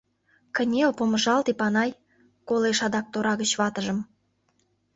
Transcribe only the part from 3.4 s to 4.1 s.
гыч ватыжым.